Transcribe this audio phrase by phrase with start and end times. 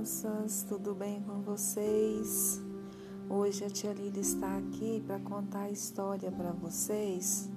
[0.00, 2.58] crianças, tudo bem com vocês?
[3.28, 7.50] Hoje a tia Lili está aqui para contar a história para vocês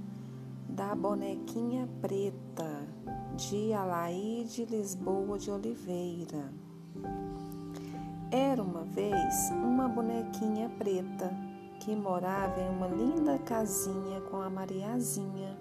[0.68, 2.86] da bonequinha preta
[3.38, 6.52] de Alaide Lisboa de Oliveira.
[8.30, 11.34] Era uma vez uma bonequinha preta
[11.80, 15.58] que morava em uma linda casinha com a Mariazinha.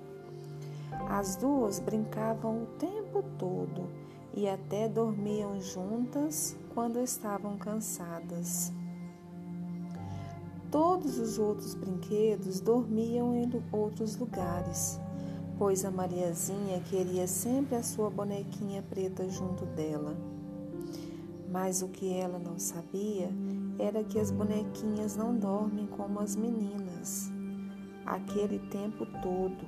[1.08, 4.01] As duas brincavam o tempo todo
[4.34, 8.72] e até dormiam juntas quando estavam cansadas.
[10.70, 14.98] Todos os outros brinquedos dormiam em outros lugares,
[15.58, 20.16] pois a Mariazinha queria sempre a sua bonequinha preta junto dela.
[21.50, 23.28] Mas o que ela não sabia
[23.78, 27.30] era que as bonequinhas não dormem como as meninas,
[28.06, 29.66] aquele tempo todo,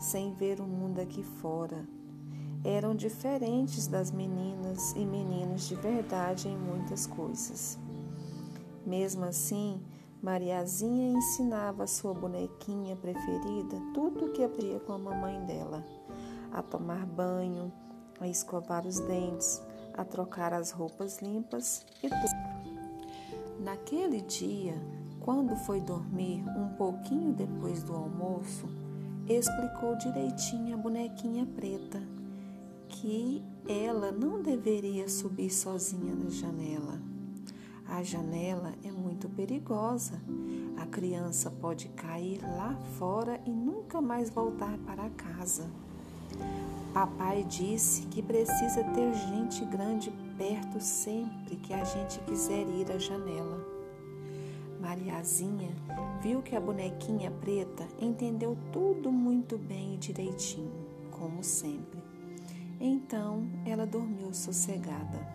[0.00, 1.86] sem ver o mundo aqui fora
[2.64, 7.78] eram diferentes das meninas e meninos de verdade em muitas coisas.
[8.86, 9.82] Mesmo assim,
[10.22, 15.84] Mariazinha ensinava a sua bonequinha preferida tudo o que aprendia com a mamãe dela:
[16.50, 17.70] a tomar banho,
[18.18, 22.64] a escovar os dentes, a trocar as roupas limpas e tudo.
[23.60, 24.74] Naquele dia,
[25.20, 28.66] quando foi dormir um pouquinho depois do almoço,
[29.28, 32.02] explicou direitinho a bonequinha preta
[32.94, 37.00] que ela não deveria subir sozinha na janela.
[37.86, 40.22] A janela é muito perigosa.
[40.76, 45.68] A criança pode cair lá fora e nunca mais voltar para casa.
[46.92, 52.98] Papai disse que precisa ter gente grande perto sempre que a gente quiser ir à
[52.98, 53.66] janela.
[54.80, 55.70] Mariazinha
[56.22, 60.72] viu que a bonequinha preta entendeu tudo muito bem e direitinho,
[61.10, 61.93] como sempre.
[62.80, 65.26] Então ela dormiu sossegada.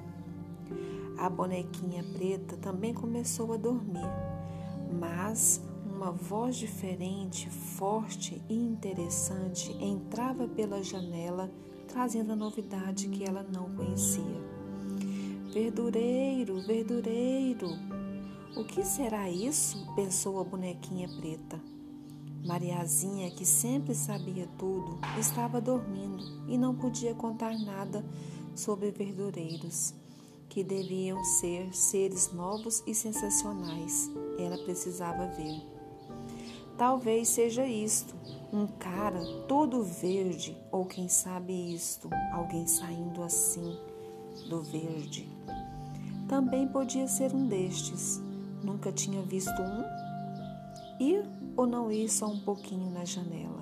[1.17, 4.07] A bonequinha preta também começou a dormir,
[4.99, 11.51] mas uma voz diferente, forte e interessante entrava pela janela,
[11.87, 14.41] trazendo a novidade que ela não conhecia.
[15.51, 17.67] Verdureiro, verdureiro!
[18.55, 19.85] O que será isso?
[19.95, 21.59] pensou a bonequinha preta.
[22.45, 28.03] Mariazinha, que sempre sabia tudo, estava dormindo e não podia contar nada
[28.55, 29.93] sobre verdureiros,
[30.47, 34.09] que deviam ser seres novos e sensacionais.
[34.37, 35.61] Ela precisava ver.
[36.77, 38.15] Talvez seja isto,
[38.53, 43.77] um cara todo verde, ou quem sabe isto, alguém saindo assim
[44.49, 45.29] do verde.
[46.27, 48.21] Também podia ser um destes.
[48.63, 50.08] Nunca tinha visto um?
[51.59, 53.61] Ou não ir só um pouquinho na janela?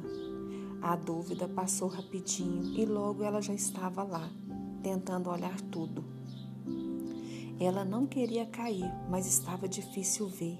[0.84, 4.30] A dúvida passou rapidinho e logo ela já estava lá,
[4.84, 6.06] tentando olhar tudo.
[7.60, 10.60] Ela não queria cair, mas estava difícil ver.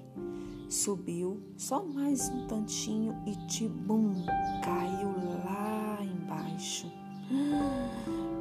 [0.68, 4.14] Subiu só mais um tantinho e tibum,
[4.64, 6.90] caiu lá embaixo.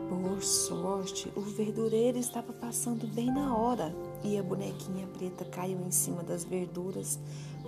[0.09, 3.93] Por sorte, o verdureiro estava passando bem na hora
[4.23, 7.19] e a bonequinha preta caiu em cima das verduras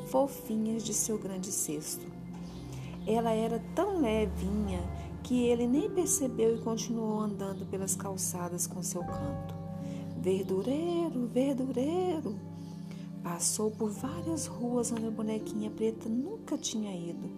[0.09, 2.05] fofinhas de seu grande cesto.
[3.05, 4.81] Ela era tão levinha
[5.23, 9.55] que ele nem percebeu e continuou andando pelas calçadas com seu canto.
[10.19, 12.35] Verdureiro, verdureiro!
[13.23, 17.29] Passou por várias ruas onde a bonequinha preta nunca tinha ido,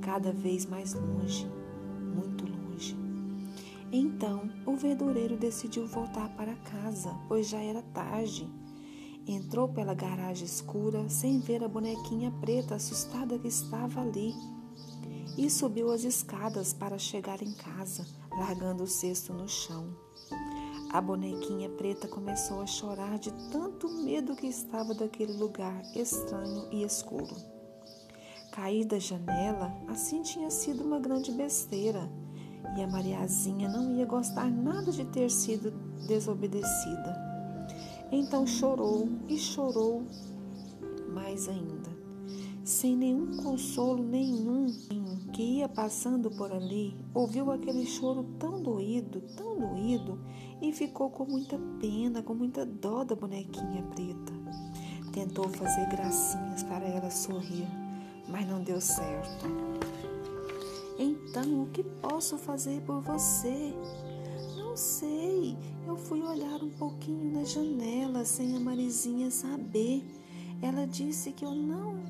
[0.00, 1.46] cada vez mais longe,
[2.14, 2.96] muito longe.
[3.92, 8.48] Então o verdureiro decidiu voltar para casa, pois já era tarde.
[9.32, 14.34] Entrou pela garagem escura sem ver a bonequinha preta assustada que estava ali
[15.38, 19.96] e subiu as escadas para chegar em casa, largando o cesto no chão.
[20.92, 26.82] A bonequinha preta começou a chorar de tanto medo que estava daquele lugar estranho e
[26.82, 27.36] escuro.
[28.50, 32.10] Cair da janela, assim tinha sido uma grande besteira,
[32.76, 35.70] e a Mariazinha não ia gostar nada de ter sido
[36.08, 37.29] desobedecida.
[38.12, 40.02] Então chorou e chorou
[41.12, 41.90] mais ainda,
[42.64, 44.66] sem nenhum consolo nenhum.
[45.32, 50.18] Que ia passando por ali, ouviu aquele choro tão doído, tão doído,
[50.60, 54.32] e ficou com muita pena, com muita dó da bonequinha preta.
[55.12, 57.66] Tentou fazer gracinhas para ela sorrir,
[58.28, 59.46] mas não deu certo.
[60.98, 63.72] Então, o que posso fazer por você?
[64.80, 65.58] Sei.
[65.86, 70.02] Eu fui olhar um pouquinho na janela sem a Marizinha saber.
[70.62, 72.02] Ela disse que eu não,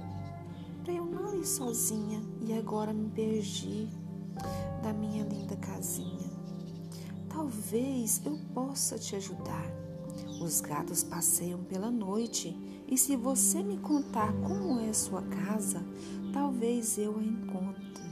[0.84, 3.88] para eu não ir sozinha e agora me perdi
[4.84, 6.30] da minha linda casinha.
[7.28, 9.66] Talvez eu possa te ajudar.
[10.40, 12.56] Os gatos passeiam pela noite
[12.86, 15.84] e se você me contar como é sua casa,
[16.32, 18.09] talvez eu a encontre.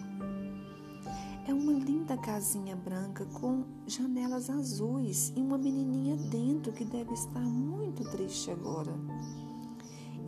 [1.69, 8.11] Uma linda casinha branca com janelas azuis e uma menininha dentro que deve estar muito
[8.11, 8.91] triste agora.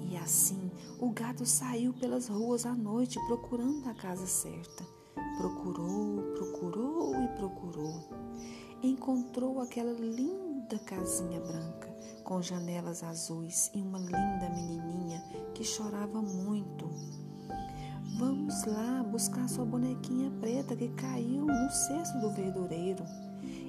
[0.02, 4.84] E assim o gato saiu pelas ruas à noite procurando a casa certa.
[5.38, 8.10] Procurou, procurou e procurou.
[8.82, 11.88] Encontrou aquela linda casinha branca
[12.22, 16.86] com janelas azuis e uma linda menininha que chorava muito.
[18.66, 23.04] Lá buscar sua bonequinha preta que caiu no cesto do verdureiro.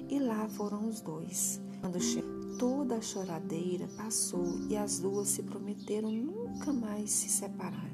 [0.08, 1.60] E lá foram os dois.
[1.80, 7.90] Quando chegou, toda a choradeira passou e as duas se prometeram nunca mais se separar.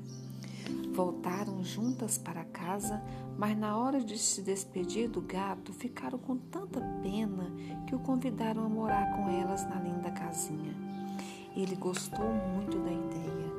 [0.92, 3.00] Voltaram juntas para casa,
[3.38, 7.50] mas na hora de se despedir do gato, ficaram com tanta pena
[7.86, 10.74] que o convidaram a morar com elas na linda casinha.
[11.56, 13.57] Ele gostou muito da ideia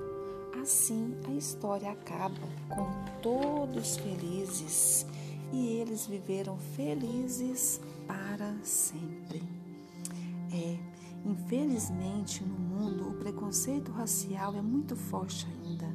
[0.69, 2.37] Assim a história acaba
[2.69, 2.85] com
[3.23, 5.03] todos felizes
[5.51, 9.41] e eles viveram felizes para sempre.
[10.53, 10.77] É,
[11.25, 15.87] infelizmente no mundo o preconceito racial é muito forte ainda.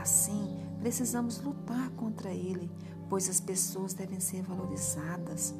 [0.00, 2.70] Assim, precisamos lutar contra ele,
[3.10, 5.52] pois as pessoas devem ser valorizadas.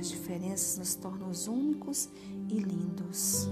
[0.00, 2.08] As diferenças nos tornam únicos
[2.48, 3.50] e lindos.